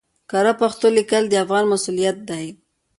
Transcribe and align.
کره 0.29 0.53
پښتو 0.61 0.87
ليکل 0.97 1.23
د 1.29 1.33
افغان 1.45 1.65
مسؤليت 1.73 2.17
دی 2.29 2.45